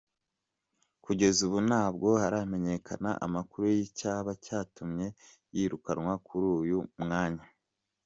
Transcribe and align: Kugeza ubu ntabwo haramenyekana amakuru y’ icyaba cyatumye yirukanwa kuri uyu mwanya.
Kugeza 1.03 1.39
ubu 1.47 1.59
ntabwo 1.69 2.07
haramenyekana 2.21 3.09
amakuru 3.25 3.65
y’ 3.75 3.77
icyaba 3.87 4.31
cyatumye 4.45 5.07
yirukanwa 5.55 6.13
kuri 6.25 6.45
uyu 6.61 6.79
mwanya. 7.03 7.45